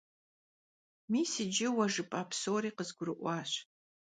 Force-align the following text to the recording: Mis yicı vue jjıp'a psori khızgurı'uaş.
Mis 1.11 1.31
yicı 1.39 1.67
vue 1.73 1.87
jjıp'a 1.93 2.21
psori 2.29 2.71
khızgurı'uaş. 2.77 3.51